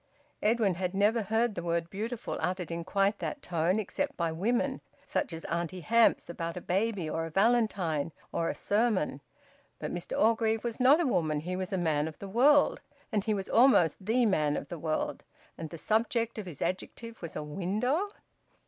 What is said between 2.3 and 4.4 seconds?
uttered in quite that tone, except by